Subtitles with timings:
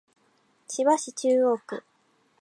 [0.67, 1.83] 千葉市中央区